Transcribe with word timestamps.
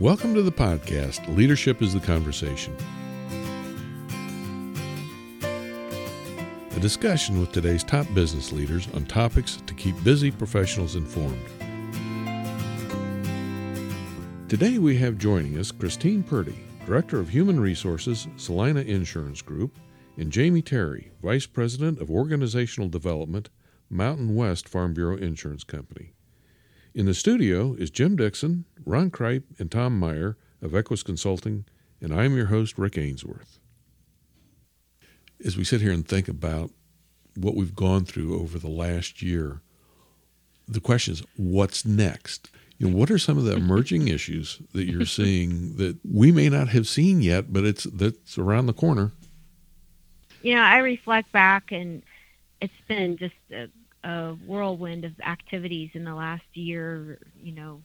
Welcome 0.00 0.32
to 0.32 0.40
the 0.40 0.50
podcast 0.50 1.36
Leadership 1.36 1.82
is 1.82 1.92
the 1.92 2.00
Conversation. 2.00 2.74
A 6.74 6.80
discussion 6.80 7.38
with 7.38 7.52
today's 7.52 7.84
top 7.84 8.06
business 8.14 8.50
leaders 8.50 8.88
on 8.94 9.04
topics 9.04 9.62
to 9.66 9.74
keep 9.74 10.02
busy 10.02 10.30
professionals 10.30 10.96
informed. 10.96 11.44
Today 14.48 14.78
we 14.78 14.96
have 14.96 15.18
joining 15.18 15.58
us 15.58 15.70
Christine 15.70 16.22
Purdy, 16.22 16.58
Director 16.86 17.20
of 17.20 17.28
Human 17.28 17.60
Resources, 17.60 18.26
Celina 18.38 18.80
Insurance 18.80 19.42
Group, 19.42 19.76
and 20.16 20.32
Jamie 20.32 20.62
Terry, 20.62 21.10
Vice 21.22 21.44
President 21.44 22.00
of 22.00 22.10
Organizational 22.10 22.88
Development, 22.88 23.50
Mountain 23.90 24.34
West 24.34 24.66
Farm 24.66 24.94
Bureau 24.94 25.18
Insurance 25.18 25.62
Company. 25.62 26.14
In 26.92 27.06
the 27.06 27.14
studio 27.14 27.74
is 27.74 27.88
Jim 27.88 28.16
Dixon, 28.16 28.64
Ron 28.84 29.12
Kripe, 29.12 29.44
and 29.60 29.70
Tom 29.70 29.96
Meyer 29.96 30.36
of 30.60 30.74
Equus 30.74 31.04
Consulting, 31.04 31.64
and 32.00 32.12
I'm 32.12 32.34
your 32.34 32.46
host, 32.46 32.78
Rick 32.78 32.98
Ainsworth. 32.98 33.60
As 35.44 35.56
we 35.56 35.62
sit 35.62 35.80
here 35.80 35.92
and 35.92 36.06
think 36.06 36.26
about 36.26 36.72
what 37.36 37.54
we've 37.54 37.76
gone 37.76 38.04
through 38.04 38.40
over 38.40 38.58
the 38.58 38.68
last 38.68 39.22
year, 39.22 39.60
the 40.66 40.80
question 40.80 41.14
is, 41.14 41.22
what's 41.36 41.84
next? 41.84 42.50
You 42.78 42.88
know, 42.88 42.96
what 42.96 43.10
are 43.12 43.18
some 43.18 43.38
of 43.38 43.44
the 43.44 43.54
emerging 43.54 44.08
issues 44.08 44.60
that 44.72 44.86
you're 44.86 45.06
seeing 45.06 45.76
that 45.76 45.96
we 46.04 46.32
may 46.32 46.48
not 46.48 46.70
have 46.70 46.88
seen 46.88 47.22
yet, 47.22 47.52
but 47.52 47.64
it's 47.64 47.84
that's 47.84 48.36
around 48.36 48.66
the 48.66 48.72
corner? 48.72 49.12
You 50.42 50.56
know, 50.56 50.62
I 50.62 50.78
reflect 50.78 51.30
back, 51.30 51.70
and 51.70 52.02
it's 52.60 52.72
been 52.88 53.16
just 53.16 53.34
a, 53.52 53.68
a 54.04 54.32
whirlwind 54.46 55.04
of 55.04 55.12
activities 55.20 55.90
in 55.94 56.04
the 56.04 56.14
last 56.14 56.44
year, 56.54 57.18
you 57.42 57.52
know, 57.52 57.80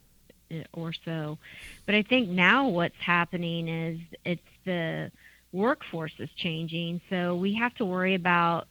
or 0.73 0.93
so. 1.05 1.37
But 1.85 1.95
I 1.95 2.03
think 2.03 2.29
now 2.29 2.67
what's 2.67 2.99
happening 2.99 3.67
is 3.67 3.99
it's 4.23 4.41
the 4.65 5.11
workforce 5.51 6.13
is 6.19 6.29
changing, 6.35 7.01
so 7.09 7.35
we 7.35 7.53
have 7.55 7.73
to 7.75 7.85
worry 7.85 8.15
about 8.15 8.67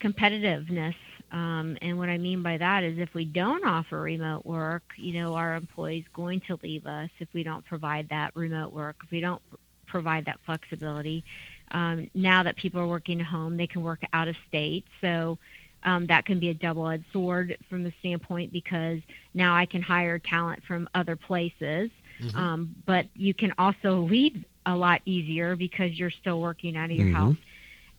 competitiveness 0.00 0.94
um, 1.34 1.76
and 1.82 1.98
what 1.98 2.08
I 2.08 2.16
mean 2.16 2.44
by 2.44 2.58
that 2.58 2.84
is 2.84 2.96
if 2.98 3.12
we 3.12 3.24
don't 3.24 3.66
offer 3.66 4.00
remote 4.00 4.46
work, 4.46 4.84
you 4.96 5.20
know, 5.20 5.34
our 5.34 5.56
employees 5.56 6.04
going 6.14 6.40
to 6.46 6.58
leave 6.62 6.86
us 6.86 7.10
if 7.18 7.28
we 7.32 7.42
don't 7.42 7.64
provide 7.64 8.08
that 8.10 8.36
remote 8.36 8.72
work, 8.72 8.96
if 9.02 9.10
we 9.10 9.20
don't 9.20 9.42
provide 9.88 10.26
that 10.26 10.38
flexibility. 10.46 11.24
Um, 11.72 12.08
now 12.14 12.44
that 12.44 12.54
people 12.54 12.80
are 12.80 12.86
working 12.86 13.20
at 13.20 13.26
home, 13.26 13.56
they 13.56 13.66
can 13.66 13.82
work 13.82 14.02
out 14.12 14.28
of 14.28 14.36
state. 14.46 14.84
So 15.00 15.38
um, 15.84 16.06
that 16.06 16.24
can 16.24 16.40
be 16.40 16.48
a 16.50 16.54
double-edged 16.54 17.04
sword 17.12 17.56
from 17.68 17.84
the 17.84 17.92
standpoint 18.00 18.52
because 18.52 19.00
now 19.34 19.54
I 19.54 19.66
can 19.66 19.82
hire 19.82 20.18
talent 20.18 20.62
from 20.66 20.88
other 20.94 21.16
places, 21.16 21.90
mm-hmm. 22.20 22.36
um, 22.36 22.74
but 22.86 23.06
you 23.14 23.34
can 23.34 23.52
also 23.58 24.00
leave 24.00 24.44
a 24.66 24.74
lot 24.74 25.02
easier 25.04 25.56
because 25.56 25.92
you're 25.98 26.10
still 26.10 26.40
working 26.40 26.76
out 26.76 26.90
of 26.90 26.96
your 26.96 27.06
mm-hmm. 27.06 27.14
house 27.14 27.36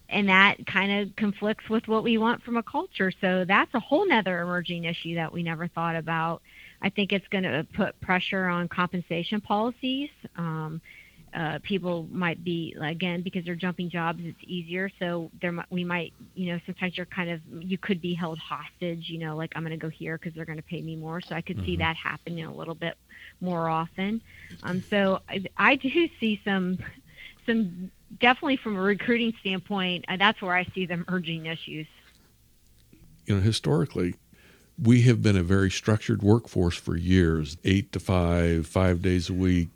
and 0.09 0.30
that 0.30 0.66
kind 0.67 1.02
of 1.02 1.16
conflicts 1.16 1.67
with 1.69 1.88
what 1.88 2.03
we 2.03 2.17
want 2.17 2.44
from 2.44 2.58
a 2.58 2.64
culture. 2.64 3.11
So 3.22 3.45
that's 3.45 3.73
a 3.73 3.80
whole 3.80 4.08
nother 4.08 4.42
emerging 4.42 4.83
issue 4.83 5.16
that 5.16 5.31
we 5.31 5.44
never 5.44 5.67
thought 5.67 5.95
about. 5.95 6.42
I 6.81 6.89
think 6.89 7.11
it's 7.11 7.27
going 7.30 7.44
to 7.44 7.66
put 7.75 7.99
pressure 8.02 8.45
on 8.45 8.67
compensation 8.67 9.42
policies. 9.42 10.09
Um, 10.38 10.81
uh, 11.36 11.59
people 11.64 12.08
might 12.11 12.44
be 12.44 12.75
again 12.81 13.22
because 13.22 13.44
they're 13.44 13.55
jumping 13.55 13.89
jobs. 13.89 14.22
It's 14.23 14.39
easier, 14.44 14.89
so 15.00 15.30
there 15.42 15.53
we 15.69 15.83
might, 15.83 16.14
you 16.33 16.53
know, 16.53 16.59
sometimes 16.66 16.95
you're 16.95 17.05
kind 17.05 17.30
of 17.30 17.42
you 17.59 17.77
could 17.77 18.02
be 18.02 18.14
held 18.14 18.39
hostage. 18.39 19.09
You 19.09 19.19
know, 19.19 19.36
like 19.36 19.52
I'm 19.55 19.64
going 19.64 19.77
to 19.77 19.77
go 19.77 19.89
here 19.89 20.17
because 20.17 20.33
they're 20.33 20.45
going 20.45 20.58
to 20.58 20.64
pay 20.64 20.81
me 20.81 20.95
more. 20.95 21.19
So 21.22 21.36
I 21.36 21.42
could 21.42 21.58
mm-hmm. 21.58 21.66
see 21.66 21.75
that 21.77 21.97
happening 21.97 22.45
a 22.45 22.54
little 22.54 22.76
bit 22.76 22.98
more 23.42 23.67
often. 23.67 24.21
Um, 24.64 24.82
so 24.89 25.20
I, 25.27 25.43
I 25.58 25.76
do 25.76 26.10
see 26.20 26.42
some 26.45 26.80
some 27.45 27.92
definitely 28.20 28.58
from 28.58 28.77
a 28.77 28.81
recruiting 28.81 29.33
standpoint, 29.39 30.05
uh, 30.08 30.17
that's 30.17 30.42
where 30.42 30.55
I 30.55 30.65
see 30.73 30.86
the 30.86 30.93
emerging 30.93 31.48
issues. 31.48 31.87
You 33.26 33.36
know, 33.36 33.42
historically, 33.42 34.15
we 34.81 35.04
have 35.04 35.21
been 35.21 35.37
a 35.37 35.43
very 35.43 35.71
structured 35.71 36.21
workforce 36.21 36.77
for 36.77 36.95
years, 36.95 37.58
eight 37.64 37.92
to 37.93 37.99
five, 37.99 38.67
five 38.67 39.02
days 39.02 39.30
a 39.30 39.33
week. 39.33 39.70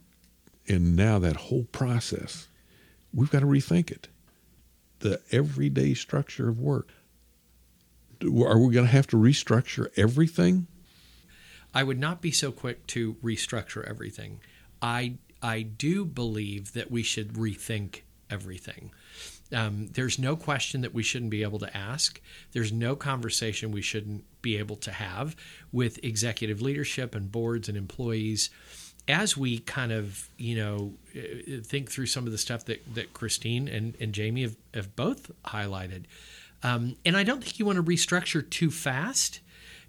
And 0.69 0.95
now 0.95 1.17
that 1.19 1.35
whole 1.35 1.65
process, 1.71 2.47
we've 3.11 3.31
got 3.31 3.39
to 3.39 3.47
rethink 3.47 3.89
it. 3.89 4.07
The 4.99 5.19
everyday 5.31 5.95
structure 5.95 6.47
of 6.47 6.59
work. 6.59 6.89
Are 8.21 8.59
we 8.59 8.73
going 8.73 8.85
to 8.85 8.91
have 8.91 9.07
to 9.07 9.17
restructure 9.17 9.87
everything? 9.97 10.67
I 11.73 11.83
would 11.83 11.99
not 11.99 12.21
be 12.21 12.31
so 12.31 12.51
quick 12.51 12.85
to 12.87 13.15
restructure 13.15 13.87
everything. 13.87 14.41
I 14.81 15.15
I 15.41 15.61
do 15.61 16.03
believe 16.03 16.73
that 16.73 16.91
we 16.91 17.01
should 17.01 17.33
rethink 17.33 18.01
everything. 18.29 18.91
Um, 19.53 19.87
there's 19.93 20.19
no 20.19 20.35
question 20.35 20.81
that 20.81 20.93
we 20.93 21.01
shouldn't 21.01 21.31
be 21.31 21.43
able 21.43 21.59
to 21.59 21.75
ask. 21.75 22.21
There's 22.51 22.71
no 22.71 22.95
conversation 22.95 23.71
we 23.71 23.81
shouldn't 23.81 24.25
be 24.41 24.57
able 24.57 24.75
to 24.77 24.91
have 24.91 25.35
with 25.71 26.03
executive 26.03 26.61
leadership 26.61 27.15
and 27.15 27.31
boards 27.31 27.67
and 27.67 27.77
employees 27.77 28.49
as 29.09 29.35
we 29.35 29.59
kind 29.59 29.91
of, 29.91 30.29
you 30.37 30.55
know, 30.55 30.93
uh, 31.15 31.61
think 31.63 31.91
through 31.91 32.05
some 32.05 32.25
of 32.25 32.31
the 32.31 32.37
stuff 32.37 32.65
that, 32.65 32.95
that 32.95 33.13
Christine 33.13 33.67
and, 33.67 33.95
and 33.99 34.13
Jamie 34.13 34.43
have, 34.43 34.55
have 34.73 34.95
both 34.95 35.31
highlighted. 35.45 36.03
Um, 36.63 36.95
and 37.05 37.17
I 37.17 37.23
don't 37.23 37.43
think 37.43 37.59
you 37.59 37.65
want 37.65 37.77
to 37.77 37.83
restructure 37.83 38.47
too 38.47 38.71
fast 38.71 39.39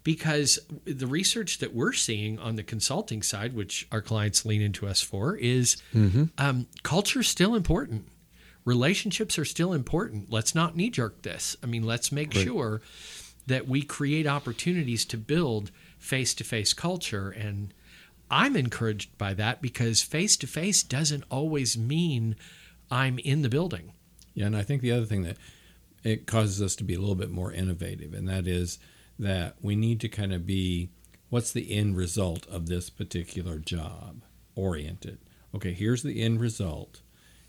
because 0.03 0.59
the 0.85 1.07
research 1.07 1.59
that 1.59 1.75
we're 1.75 1.93
seeing 1.93 2.39
on 2.39 2.57
the 2.57 2.63
consulting 2.63 3.23
side, 3.23 3.55
which 3.55 3.87
our 3.93 4.01
clients 4.01 4.47
lean 4.47 4.63
into 4.63 4.87
us 4.87 5.03
for, 5.03 5.37
is 5.37 5.77
mm-hmm. 5.95 6.25
um, 6.39 6.67
culture 6.83 7.21
is 7.21 7.29
still 7.29 7.55
important 7.55 8.07
relationships 8.65 9.39
are 9.39 9.45
still 9.45 9.73
important. 9.73 10.31
Let's 10.31 10.55
not 10.55 10.77
knee 10.77 10.91
jerk 10.91 11.23
this. 11.23 11.57
I 11.63 11.67
mean, 11.67 11.85
let's 11.85 12.13
make 12.13 12.35
right. 12.35 12.45
sure 12.45 12.81
that 13.47 13.67
we 13.67 13.83
create 13.83 14.27
opportunities 14.27 15.05
to 15.07 15.17
build 15.17 15.71
face 15.99 16.35
to 16.35 16.45
face 16.45 16.73
culture. 16.73 17.31
And 17.31 17.73
I'm 18.31 18.57
encouraged 18.57 19.17
by 19.19 19.35
that 19.35 19.61
because 19.61 20.03
face 20.03 20.37
to 20.39 20.47
face 20.47 20.83
doesn't 20.83 21.25
always 21.31 21.77
mean 21.77 22.37
I'm 22.91 23.19
in 23.19 23.43
the 23.43 23.49
building. 23.49 23.93
Yeah, 24.35 24.47
and 24.47 24.57
I 24.57 24.63
think 24.63 24.83
the 24.83 24.93
other 24.93 25.07
thing 25.07 25.23
that 25.23 25.37
it 26.05 26.27
causes 26.27 26.63
us 26.63 26.77
to 26.77 26.85
be 26.85 26.95
a 26.95 27.01
little 27.01 27.15
bit 27.15 27.31
more 27.31 27.53
innovative, 27.53 28.15
and 28.15 28.29
that 28.29 28.47
is 28.47 28.79
that 29.19 29.57
we 29.61 29.77
need 29.77 30.01
to 30.01 30.09
kind 30.09 30.33
of 30.33 30.47
be 30.47 30.91
what's 31.29 31.53
the 31.53 31.73
end 31.77 31.97
result 31.97 32.47
of 32.47 32.67
this 32.67 32.89
particular 32.89 33.59
job 33.59 34.23
oriented. 34.55 35.19
Okay, 35.55 35.73
here's 35.73 36.03
the 36.03 36.23
end 36.23 36.41
result 36.41 37.01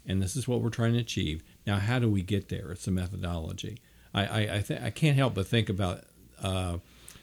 and 0.06 0.22
this 0.22 0.36
is 0.36 0.47
what 0.47 0.62
we're 0.62 0.70
trying 0.70 0.94
to 0.94 1.00
achieve. 1.00 1.44
Now, 1.66 1.78
how 1.78 2.00
do 2.00 2.09
we 2.09 2.22
get 2.22 2.50
there? 2.50 2.72
It's 2.72 2.88
a 2.88 2.91
methodology. 2.91 3.80
I 4.14 4.25
I, 4.25 4.56
I, 4.58 4.62
th- 4.62 4.81
I 4.81 4.90
can't 4.90 5.18
help 5.18 5.36
but 5.36 5.47
think 5.47 5.70
about 5.70 6.03
uh, 6.41 6.78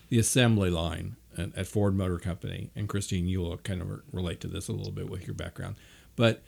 the 0.08 0.18
assembly 0.18 0.70
line 0.70 1.16
at, 1.38 1.56
at, 1.56 1.66
Ford 1.66 1.94
Motor 1.94 2.18
Company, 2.18 2.70
and 2.74 2.88
Christine, 2.88 3.26
you'll 3.26 3.56
kind 3.58 3.80
of 3.80 4.00
relate 4.12 4.40
to 4.40 4.48
this 4.48 4.68
a 4.68 4.72
little 4.72 4.92
bit 4.92 5.08
with 5.08 5.26
your 5.26 5.34
background, 5.34 5.76
but 6.16 6.42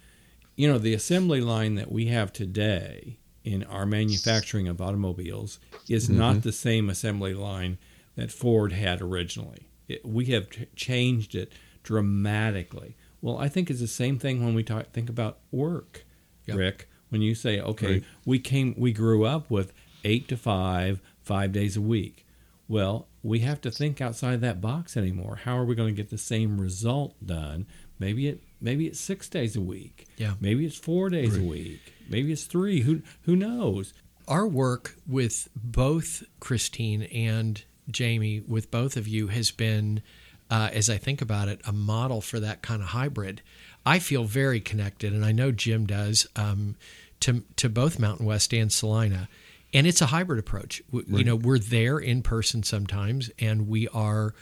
you 0.56 0.68
know 0.68 0.78
the 0.78 0.94
assembly 0.94 1.40
line 1.40 1.76
that 1.76 1.90
we 1.90 2.06
have 2.06 2.32
today 2.32 3.18
in 3.44 3.64
our 3.64 3.86
manufacturing 3.86 4.68
of 4.68 4.80
automobiles 4.80 5.58
is 5.88 6.08
mm-hmm. 6.08 6.18
not 6.18 6.42
the 6.42 6.52
same 6.52 6.90
assembly 6.90 7.32
line 7.32 7.78
that 8.16 8.30
Ford 8.30 8.72
had 8.72 9.00
originally. 9.00 9.68
It, 9.88 10.04
we 10.04 10.26
have 10.26 10.50
t- 10.50 10.66
changed 10.76 11.34
it 11.34 11.52
dramatically. 11.82 12.96
Well, 13.22 13.38
I 13.38 13.48
think 13.48 13.70
it's 13.70 13.80
the 13.80 13.86
same 13.86 14.18
thing 14.18 14.44
when 14.44 14.54
we 14.54 14.62
talk, 14.62 14.90
think 14.92 15.08
about 15.08 15.38
work 15.50 16.04
yep. 16.46 16.58
Rick, 16.58 16.88
when 17.08 17.22
you 17.22 17.34
say, 17.34 17.60
okay, 17.60 17.92
right. 17.92 18.04
we 18.24 18.38
came, 18.38 18.74
we 18.76 18.92
grew 18.92 19.24
up 19.24 19.50
with 19.50 19.72
eight 20.04 20.28
to 20.28 20.36
five, 20.36 21.00
five 21.22 21.52
days 21.52 21.76
a 21.76 21.80
week. 21.80 22.26
Well, 22.68 23.06
we 23.22 23.40
have 23.40 23.60
to 23.62 23.70
think 23.70 24.00
outside 24.00 24.40
that 24.40 24.60
box 24.60 24.96
anymore. 24.96 25.40
How 25.44 25.56
are 25.58 25.64
we 25.64 25.74
going 25.74 25.94
to 25.94 26.02
get 26.02 26.10
the 26.10 26.18
same 26.18 26.60
result 26.60 27.14
done? 27.24 27.66
Maybe 27.98 28.28
it, 28.28 28.42
maybe 28.60 28.86
it's 28.86 29.00
six 29.00 29.28
days 29.28 29.56
a 29.56 29.60
week. 29.60 30.06
Yeah. 30.16 30.34
Maybe 30.40 30.64
it's 30.64 30.78
four 30.78 31.10
days 31.10 31.36
right. 31.36 31.44
a 31.44 31.48
week. 31.48 31.92
Maybe 32.08 32.32
it's 32.32 32.44
three. 32.44 32.80
Who, 32.80 33.02
who 33.22 33.36
knows? 33.36 33.92
Our 34.26 34.46
work 34.46 34.96
with 35.06 35.48
both 35.54 36.22
Christine 36.40 37.02
and 37.02 37.62
Jamie, 37.90 38.40
with 38.46 38.70
both 38.70 38.96
of 38.96 39.06
you, 39.06 39.26
has 39.28 39.50
been, 39.50 40.02
uh, 40.50 40.70
as 40.72 40.88
I 40.88 40.96
think 40.96 41.20
about 41.20 41.48
it, 41.48 41.60
a 41.66 41.72
model 41.72 42.20
for 42.20 42.40
that 42.40 42.62
kind 42.62 42.80
of 42.80 42.88
hybrid. 42.88 43.42
I 43.84 43.98
feel 43.98 44.24
very 44.24 44.60
connected, 44.60 45.12
and 45.12 45.24
I 45.24 45.32
know 45.32 45.50
Jim 45.50 45.86
does, 45.86 46.26
um, 46.36 46.76
to 47.20 47.42
to 47.56 47.68
both 47.68 47.98
Mountain 47.98 48.26
West 48.26 48.52
and 48.52 48.72
Celina, 48.72 49.28
and 49.72 49.86
it's 49.86 50.00
a 50.00 50.06
hybrid 50.06 50.38
approach. 50.38 50.82
right. 50.92 51.06
You 51.08 51.24
know, 51.24 51.36
we're 51.36 51.58
there 51.58 51.98
in 51.98 52.22
person 52.22 52.62
sometimes, 52.62 53.30
and 53.38 53.68
we 53.68 53.88
are 53.88 54.34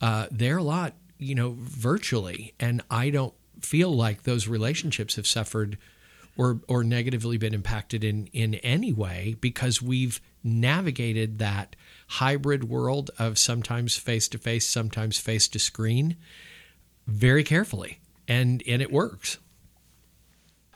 uh, 0.00 0.26
there 0.30 0.58
a 0.58 0.62
lot. 0.62 0.94
You 1.18 1.34
know, 1.34 1.56
virtually, 1.58 2.54
and 2.58 2.82
I 2.90 3.10
don't 3.10 3.34
feel 3.60 3.94
like 3.94 4.24
those 4.24 4.48
relationships 4.48 5.16
have 5.16 5.26
suffered 5.26 5.78
or 6.36 6.60
or 6.68 6.84
negatively 6.84 7.38
been 7.38 7.54
impacted 7.54 8.04
in 8.04 8.26
in 8.32 8.54
any 8.56 8.92
way 8.92 9.36
because 9.40 9.80
we've 9.80 10.20
navigated 10.42 11.38
that 11.38 11.76
hybrid 12.08 12.64
world 12.64 13.10
of 13.18 13.38
sometimes 13.38 13.96
face 13.96 14.28
to 14.28 14.38
face, 14.38 14.68
sometimes 14.68 15.18
face 15.18 15.48
to 15.48 15.58
screen 15.58 16.16
very 17.06 17.44
carefully 17.44 18.00
and 18.28 18.62
and 18.66 18.82
it 18.82 18.92
works. 18.92 19.38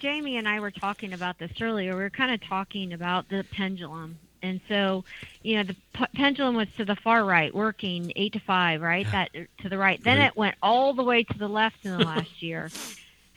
Jamie 0.00 0.36
and 0.36 0.48
I 0.48 0.60
were 0.60 0.70
talking 0.70 1.12
about 1.12 1.38
this 1.38 1.50
earlier. 1.60 1.96
We 1.96 2.02
were 2.02 2.10
kind 2.10 2.32
of 2.32 2.46
talking 2.48 2.92
about 2.92 3.28
the 3.28 3.44
pendulum. 3.52 4.18
And 4.42 4.60
so, 4.68 5.04
you 5.42 5.56
know, 5.56 5.64
the 5.64 5.76
p- 5.94 6.06
pendulum 6.14 6.54
was 6.54 6.68
to 6.76 6.84
the 6.84 6.96
far 6.96 7.24
right, 7.24 7.52
working 7.52 8.12
eight 8.14 8.32
to 8.34 8.40
five, 8.40 8.80
right? 8.80 9.04
Yeah. 9.06 9.26
That 9.34 9.48
to 9.62 9.68
the 9.68 9.78
right. 9.78 10.02
Then 10.04 10.20
it 10.20 10.36
went 10.36 10.54
all 10.62 10.94
the 10.94 11.02
way 11.02 11.24
to 11.24 11.38
the 11.38 11.48
left 11.48 11.76
in 11.82 11.90
the 11.90 11.98
last 12.04 12.40
year. 12.40 12.70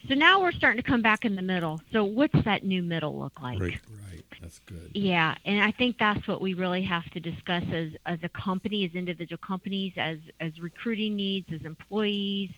So 0.08 0.14
now 0.14 0.40
we're 0.40 0.52
starting 0.52 0.82
to 0.82 0.88
come 0.88 1.02
back 1.02 1.24
in 1.24 1.36
the 1.36 1.42
middle. 1.42 1.80
So 1.92 2.04
what's 2.04 2.44
that 2.44 2.64
new 2.64 2.82
middle 2.82 3.18
look 3.18 3.40
like? 3.40 3.60
Right. 3.60 3.80
Right. 4.10 4.24
That's 4.40 4.58
good. 4.66 4.90
Yeah, 4.94 5.34
and 5.44 5.62
I 5.62 5.70
think 5.70 5.96
that's 5.98 6.26
what 6.26 6.40
we 6.40 6.54
really 6.54 6.82
have 6.82 7.04
to 7.10 7.20
discuss 7.20 7.62
as 7.72 7.90
as 8.06 8.18
a 8.22 8.28
company, 8.28 8.84
as 8.84 8.94
individual 8.94 9.38
companies, 9.38 9.92
as 9.96 10.18
as 10.40 10.58
recruiting 10.60 11.14
needs, 11.14 11.46
as 11.52 11.62
employees, 11.64 12.50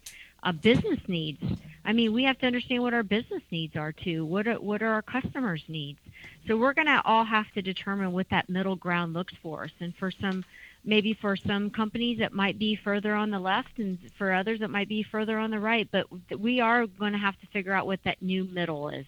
uh, 0.44 0.52
business 0.52 1.00
needs. 1.08 1.42
I 1.84 1.92
mean, 1.92 2.12
we 2.12 2.24
have 2.24 2.38
to 2.38 2.46
understand 2.46 2.82
what 2.82 2.94
our 2.94 3.02
business 3.02 3.42
needs 3.50 3.76
are 3.76 3.92
too. 3.92 4.24
What 4.24 4.46
are 4.46 4.60
what 4.60 4.82
are 4.82 4.92
our 4.92 5.02
customers' 5.02 5.64
needs? 5.68 5.98
So 6.46 6.56
we're 6.56 6.74
going 6.74 6.86
to 6.86 7.02
all 7.04 7.24
have 7.24 7.50
to 7.52 7.62
determine 7.62 8.12
what 8.12 8.28
that 8.30 8.48
middle 8.48 8.76
ground 8.76 9.14
looks 9.14 9.34
for 9.42 9.64
us. 9.64 9.70
And 9.80 9.94
for 9.96 10.10
some, 10.10 10.44
maybe 10.84 11.14
for 11.14 11.36
some 11.36 11.70
companies, 11.70 12.20
it 12.20 12.32
might 12.32 12.58
be 12.58 12.76
further 12.76 13.14
on 13.14 13.30
the 13.30 13.38
left, 13.38 13.78
and 13.78 13.98
for 14.16 14.32
others, 14.32 14.60
it 14.60 14.70
might 14.70 14.88
be 14.88 15.02
further 15.02 15.38
on 15.38 15.50
the 15.50 15.60
right. 15.60 15.88
But 15.90 16.06
we 16.38 16.60
are 16.60 16.86
going 16.86 17.12
to 17.12 17.18
have 17.18 17.38
to 17.40 17.46
figure 17.48 17.72
out 17.72 17.86
what 17.86 18.00
that 18.04 18.22
new 18.22 18.44
middle 18.44 18.88
is. 18.88 19.06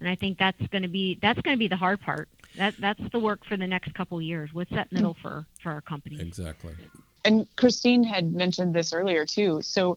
And 0.00 0.08
I 0.08 0.14
think 0.14 0.38
that's 0.38 0.66
going 0.68 0.82
to 0.82 0.88
be 0.88 1.18
that's 1.20 1.40
going 1.40 1.56
to 1.56 1.58
be 1.58 1.68
the 1.68 1.76
hard 1.76 2.00
part. 2.00 2.28
That 2.56 2.74
that's 2.78 3.02
the 3.12 3.18
work 3.18 3.44
for 3.44 3.56
the 3.56 3.66
next 3.66 3.94
couple 3.94 4.18
of 4.18 4.24
years. 4.24 4.50
What's 4.52 4.70
that 4.70 4.92
middle 4.92 5.16
for 5.20 5.46
for 5.62 5.72
our 5.72 5.80
company? 5.80 6.20
Exactly. 6.20 6.74
And 7.24 7.46
Christine 7.56 8.04
had 8.04 8.32
mentioned 8.32 8.74
this 8.74 8.92
earlier 8.92 9.24
too. 9.24 9.62
So, 9.62 9.96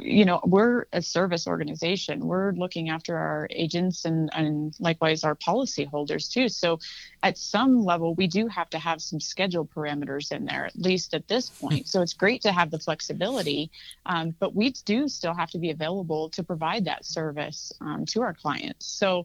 you 0.00 0.24
know, 0.24 0.40
we're 0.44 0.86
a 0.92 1.00
service 1.00 1.46
organization. 1.46 2.26
We're 2.26 2.52
looking 2.52 2.88
after 2.88 3.16
our 3.16 3.46
agents 3.50 4.04
and, 4.04 4.28
and 4.34 4.74
likewise 4.80 5.22
our 5.22 5.36
policyholders 5.36 6.30
too. 6.30 6.48
So, 6.48 6.80
at 7.22 7.38
some 7.38 7.84
level, 7.84 8.14
we 8.14 8.26
do 8.26 8.48
have 8.48 8.68
to 8.70 8.78
have 8.78 9.00
some 9.00 9.20
schedule 9.20 9.66
parameters 9.66 10.32
in 10.32 10.44
there, 10.44 10.66
at 10.66 10.76
least 10.76 11.14
at 11.14 11.28
this 11.28 11.48
point. 11.48 11.86
So, 11.88 12.02
it's 12.02 12.14
great 12.14 12.42
to 12.42 12.52
have 12.52 12.70
the 12.70 12.78
flexibility, 12.78 13.70
um, 14.06 14.34
but 14.40 14.54
we 14.54 14.70
do 14.84 15.08
still 15.08 15.34
have 15.34 15.50
to 15.52 15.58
be 15.58 15.70
available 15.70 16.28
to 16.30 16.42
provide 16.42 16.84
that 16.86 17.04
service 17.04 17.72
um, 17.80 18.04
to 18.06 18.22
our 18.22 18.34
clients. 18.34 18.86
So, 18.86 19.24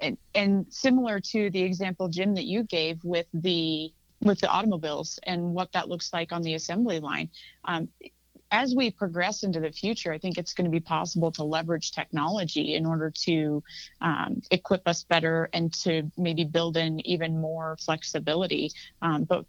and, 0.00 0.16
and 0.34 0.66
similar 0.70 1.20
to 1.20 1.50
the 1.50 1.62
example, 1.62 2.08
Jim, 2.08 2.34
that 2.34 2.44
you 2.44 2.62
gave 2.62 3.04
with 3.04 3.26
the 3.34 3.92
with 4.20 4.40
the 4.40 4.48
automobiles 4.48 5.18
and 5.22 5.54
what 5.54 5.72
that 5.72 5.88
looks 5.88 6.12
like 6.12 6.32
on 6.32 6.42
the 6.42 6.54
assembly 6.54 7.00
line. 7.00 7.30
Um, 7.64 7.88
as 8.50 8.74
we 8.74 8.90
progress 8.90 9.42
into 9.42 9.60
the 9.60 9.70
future, 9.70 10.12
I 10.12 10.18
think 10.18 10.38
it's 10.38 10.54
going 10.54 10.64
to 10.64 10.70
be 10.70 10.80
possible 10.80 11.30
to 11.32 11.44
leverage 11.44 11.92
technology 11.92 12.74
in 12.74 12.86
order 12.86 13.12
to 13.24 13.62
um, 14.00 14.40
equip 14.50 14.88
us 14.88 15.04
better 15.04 15.50
and 15.52 15.72
to 15.84 16.10
maybe 16.16 16.44
build 16.44 16.76
in 16.76 17.06
even 17.06 17.40
more 17.40 17.76
flexibility. 17.84 18.72
Um, 19.02 19.24
but 19.24 19.44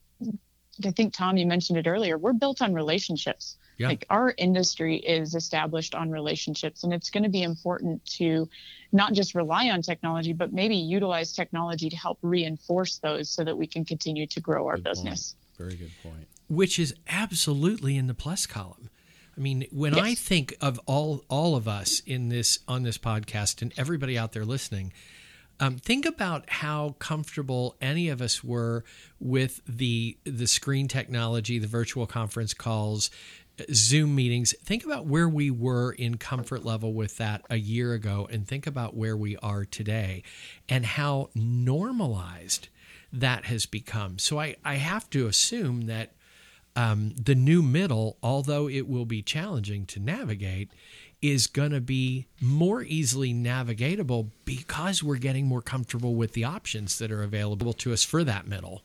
I 0.86 0.92
think, 0.92 1.14
Tom, 1.14 1.38
you 1.38 1.46
mentioned 1.46 1.80
it 1.80 1.88
earlier, 1.88 2.18
we're 2.18 2.34
built 2.34 2.62
on 2.62 2.74
relationships. 2.74 3.58
Yeah. 3.80 3.88
Like 3.88 4.06
our 4.10 4.34
industry 4.38 4.98
is 4.98 5.34
established 5.36 5.96
on 5.96 6.12
relationships, 6.12 6.84
and 6.84 6.94
it's 6.94 7.10
going 7.10 7.24
to 7.24 7.30
be 7.30 7.42
important 7.44 8.06
to 8.18 8.48
not 8.92 9.14
just 9.14 9.34
rely 9.34 9.70
on 9.70 9.82
technology, 9.82 10.34
but 10.34 10.52
maybe 10.54 10.76
utilize 10.76 11.32
technology 11.34 11.90
to 11.90 11.96
help 11.96 12.20
reinforce 12.22 12.98
those 13.00 13.30
so 13.30 13.44
that 13.46 13.58
we 13.58 13.66
can 13.66 13.86
continue 13.86 14.28
to 14.28 14.40
grow 14.42 14.68
our 14.68 14.76
Good 14.76 14.84
point. 14.86 14.96
business. 14.96 15.36
Very 15.58 15.76
good 15.76 15.92
point. 16.04 16.28
which 16.50 16.78
is 16.78 16.94
absolutely 17.08 17.96
in 17.98 18.08
the 18.08 18.14
plus 18.14 18.46
column. 18.46 18.90
I 19.38 19.42
mean, 19.42 19.66
when 19.72 19.98
I 19.98 20.14
think 20.16 20.56
of 20.60 20.80
all 20.86 21.24
all 21.30 21.56
of 21.56 21.66
us 21.68 22.02
in 22.06 22.28
this 22.28 22.60
on 22.68 22.84
this 22.84 22.98
podcast 22.98 23.62
and 23.62 23.74
everybody 23.78 24.18
out 24.18 24.34
there 24.34 24.44
listening, 24.44 24.92
um, 25.60 25.78
think 25.78 26.06
about 26.06 26.50
how 26.50 26.96
comfortable 27.00 27.76
any 27.82 28.10
of 28.10 28.22
us 28.22 28.44
were 28.44 28.84
with 29.20 29.62
the 29.68 30.18
the 30.24 30.48
screen 30.48 30.88
technology, 30.88 31.60
the 31.60 31.68
virtual 31.68 32.08
conference 32.08 32.54
calls, 32.54 33.10
Zoom 33.74 34.16
meetings. 34.16 34.54
Think 34.64 34.86
about 34.86 35.06
where 35.06 35.28
we 35.28 35.52
were 35.52 35.92
in 35.92 36.18
comfort 36.18 36.64
level 36.64 36.94
with 36.94 37.18
that 37.18 37.44
a 37.50 37.58
year 37.58 37.94
ago, 37.94 38.28
and 38.32 38.48
think 38.48 38.68
about 38.68 38.96
where 38.96 39.18
we 39.18 39.36
are 39.38 39.66
today, 39.66 40.24
and 40.68 40.86
how 40.86 41.30
normalized 41.36 42.70
that 43.12 43.46
has 43.46 43.66
become. 43.66 44.20
So 44.20 44.40
I, 44.40 44.56
I 44.64 44.76
have 44.76 45.10
to 45.12 45.28
assume 45.28 45.88
that 45.88 46.14
um, 46.76 47.14
the 47.22 47.36
new 47.36 47.62
middle, 47.62 48.18
although 48.22 48.70
it 48.70 48.88
will 48.88 49.06
be 49.06 49.22
challenging 49.22 49.86
to 49.88 50.00
navigate, 50.00 50.72
is 51.22 51.48
going 51.48 51.72
to 51.72 51.82
be 51.82 52.26
more 52.42 52.82
easily 52.84 53.34
navigatable 53.34 54.30
because 54.46 55.04
we're 55.04 55.18
getting 55.18 55.46
more 55.46 55.62
comfortable 55.62 56.16
with 56.16 56.34
the 56.34 56.44
options 56.44 56.98
that 56.98 57.12
are 57.12 57.24
available 57.24 57.74
to 57.74 57.92
us 57.92 58.04
for 58.04 58.24
that 58.24 58.48
middle. 58.48 58.84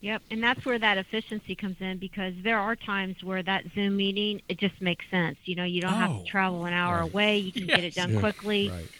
Yep, 0.00 0.22
and 0.32 0.42
that's 0.42 0.64
where 0.66 0.80
that 0.80 0.98
efficiency 0.98 1.54
comes 1.54 1.76
in 1.78 1.98
because 1.98 2.34
there 2.42 2.58
are 2.58 2.74
times 2.74 3.22
where 3.22 3.40
that 3.44 3.64
Zoom 3.72 3.96
meeting 3.96 4.42
it 4.48 4.58
just 4.58 4.80
makes 4.80 5.04
sense. 5.12 5.38
You 5.44 5.54
know, 5.54 5.62
you 5.64 5.80
don't 5.80 5.92
have 5.92 6.10
Oh, 6.10 6.24
to 6.24 6.24
travel 6.24 6.64
an 6.64 6.72
hour 6.72 6.96
right. 7.02 7.12
away; 7.12 7.38
you 7.38 7.52
can 7.52 7.68
get 7.68 7.84
it 7.84 7.94
done 7.94 8.12
Yeah. 8.12 8.18
quickly. 8.18 8.68
Right. 8.68 8.90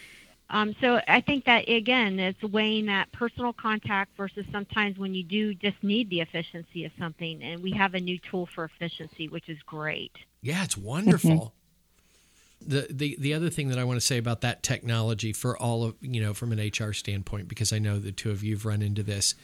Um, 0.48 0.76
so 0.80 1.00
I 1.08 1.20
think 1.22 1.46
that 1.46 1.68
again, 1.68 2.20
it's 2.20 2.40
weighing 2.42 2.86
that 2.86 3.10
personal 3.10 3.52
contact 3.52 4.16
versus 4.16 4.44
sometimes 4.52 4.96
when 4.96 5.12
you 5.12 5.24
do 5.24 5.54
just 5.54 5.82
need 5.82 6.08
the 6.08 6.20
efficiency 6.20 6.84
of 6.84 6.92
something, 7.00 7.42
and 7.42 7.60
we 7.62 7.72
have 7.72 7.94
a 7.94 8.00
new 8.00 8.18
tool 8.18 8.46
for 8.54 8.64
efficiency, 8.64 9.26
which 9.28 9.48
is 9.48 9.58
great. 9.66 10.12
Yeah, 10.40 10.62
it's 10.62 10.76
wonderful. 10.76 11.52
The, 12.66 12.86
the 12.90 13.16
the 13.18 13.34
other 13.34 13.50
thing 13.50 13.68
that 13.68 13.78
I 13.78 13.84
want 13.84 13.98
to 13.98 14.06
say 14.06 14.18
about 14.18 14.40
that 14.42 14.62
technology 14.62 15.32
for 15.32 15.56
all 15.56 15.84
of 15.84 15.94
you 16.00 16.20
know 16.20 16.34
from 16.34 16.52
an 16.52 16.58
HR 16.58 16.92
standpoint 16.92 17.48
because 17.48 17.72
I 17.72 17.78
know 17.78 17.98
the 17.98 18.12
two 18.12 18.30
of 18.30 18.42
you've 18.42 18.64
run 18.64 18.82
into 18.82 19.02
this, 19.02 19.34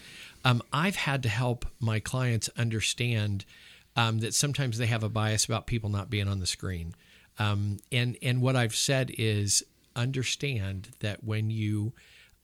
um, 0.45 0.63
I've 0.73 0.97
had 0.97 1.23
to 1.25 1.29
help 1.29 1.67
my 1.81 2.01
clients 2.01 2.49
understand 2.57 3.45
um, 3.97 4.21
that 4.21 4.35
sometimes 4.35 4.79
they 4.79 4.87
have 4.87 5.03
a 5.03 5.09
bias 5.09 5.45
about 5.45 5.67
people 5.67 5.91
not 5.91 6.11
being 6.11 6.29
on 6.29 6.39
the 6.39 6.47
screen, 6.47 6.95
um, 7.39 7.79
and 7.91 8.17
and 8.23 8.41
what 8.41 8.57
I've 8.57 8.77
said 8.77 9.13
is 9.17 9.63
understand 9.97 10.91
that 11.01 11.25
when 11.25 11.51
you 11.51 11.93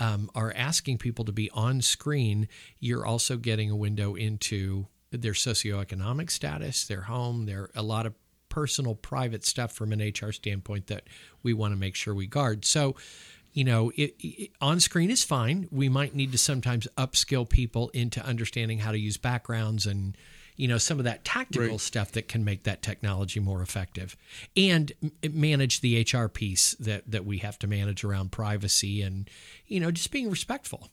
um, 0.00 0.30
are 0.34 0.52
asking 0.56 0.98
people 0.98 1.24
to 1.24 1.32
be 1.32 1.50
on 1.50 1.80
screen, 1.80 2.48
you're 2.80 3.06
also 3.06 3.36
getting 3.36 3.70
a 3.70 3.76
window 3.76 4.14
into 4.14 4.86
their 5.10 5.32
socioeconomic 5.32 6.30
status, 6.30 6.86
their 6.86 7.02
home, 7.02 7.46
their 7.46 7.70
a 7.74 7.82
lot 7.82 8.06
of 8.06 8.14
personal 8.54 8.94
private 8.94 9.44
stuff 9.44 9.72
from 9.72 9.92
an 9.92 9.98
HR 10.00 10.30
standpoint 10.30 10.86
that 10.86 11.02
we 11.42 11.52
want 11.52 11.72
to 11.74 11.76
make 11.76 11.96
sure 11.96 12.14
we 12.14 12.28
guard. 12.28 12.64
So, 12.64 12.94
you 13.52 13.64
know, 13.64 13.90
it, 13.96 14.14
it, 14.20 14.50
on 14.60 14.78
screen 14.78 15.10
is 15.10 15.24
fine. 15.24 15.66
We 15.72 15.88
might 15.88 16.14
need 16.14 16.30
to 16.30 16.38
sometimes 16.38 16.86
upskill 16.96 17.48
people 17.48 17.88
into 17.88 18.24
understanding 18.24 18.78
how 18.78 18.92
to 18.92 18.98
use 18.98 19.16
backgrounds 19.16 19.86
and 19.86 20.16
you 20.56 20.68
know 20.68 20.78
some 20.78 21.00
of 21.00 21.04
that 21.04 21.24
tactical 21.24 21.68
Right. 21.70 21.80
stuff 21.80 22.12
that 22.12 22.28
can 22.28 22.44
make 22.44 22.62
that 22.62 22.80
technology 22.80 23.40
more 23.40 23.60
effective 23.60 24.16
and 24.56 24.92
m- 25.02 25.10
manage 25.32 25.80
the 25.80 26.00
HR 26.08 26.28
piece 26.28 26.74
that 26.78 27.10
that 27.10 27.24
we 27.24 27.38
have 27.38 27.58
to 27.58 27.66
manage 27.66 28.04
around 28.04 28.30
privacy 28.30 29.02
and 29.02 29.28
you 29.66 29.80
know 29.80 29.90
just 29.90 30.12
being 30.12 30.30
respectful. 30.30 30.90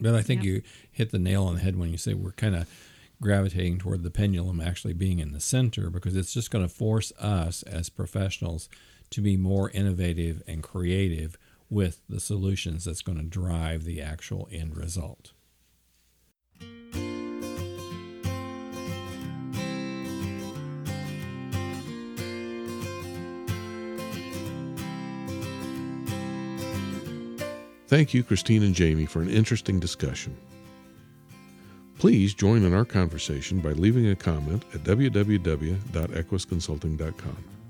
But 0.00 0.14
I 0.14 0.22
think 0.22 0.42
Yeah. 0.42 0.50
you 0.52 0.62
hit 0.90 1.10
the 1.10 1.18
nail 1.18 1.44
on 1.44 1.56
the 1.56 1.60
head 1.60 1.76
when 1.76 1.90
you 1.90 1.98
say 1.98 2.14
we're 2.14 2.32
kind 2.32 2.54
of 2.56 2.66
gravitating 3.22 3.78
toward 3.78 4.02
the 4.02 4.10
pendulum 4.10 4.60
actually 4.60 4.92
being 4.92 5.18
in 5.18 5.32
the 5.32 5.40
center 5.40 5.88
because 5.88 6.14
it's 6.14 6.34
just 6.34 6.50
going 6.50 6.64
to 6.64 6.72
force 6.72 7.12
us 7.18 7.62
as 7.62 7.88
professionals 7.88 8.68
to 9.08 9.22
be 9.22 9.36
more 9.36 9.70
innovative 9.70 10.42
and 10.46 10.62
creative 10.62 11.38
with 11.70 12.02
the 12.08 12.20
solutions 12.20 12.84
that's 12.84 13.00
going 13.00 13.16
to 13.16 13.24
drive 13.24 13.84
the 13.84 14.02
actual 14.02 14.48
end 14.52 14.76
result. 14.76 15.32
Thank 27.88 28.14
you, 28.14 28.22
Christine 28.22 28.62
and 28.62 28.74
Jamie, 28.74 29.04
for 29.04 29.20
an 29.20 29.28
interesting 29.28 29.78
discussion. 29.78 30.34
Please 32.02 32.34
join 32.34 32.64
in 32.64 32.74
our 32.74 32.84
conversation 32.84 33.60
by 33.60 33.70
leaving 33.74 34.08
a 34.08 34.16
comment 34.16 34.64
at 34.74 34.82
www.equisconsulting.com. 34.82 37.61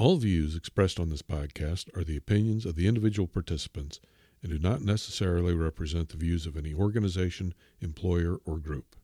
All 0.00 0.16
views 0.16 0.56
expressed 0.56 0.98
on 0.98 1.10
this 1.10 1.20
podcast 1.20 1.94
are 1.94 2.02
the 2.02 2.16
opinions 2.16 2.64
of 2.64 2.74
the 2.74 2.86
individual 2.86 3.28
participants 3.28 4.00
and 4.42 4.50
do 4.50 4.58
not 4.58 4.80
necessarily 4.80 5.52
represent 5.52 6.08
the 6.08 6.16
views 6.16 6.46
of 6.46 6.56
any 6.56 6.72
organization, 6.72 7.52
employer, 7.82 8.38
or 8.46 8.56
group. 8.56 8.96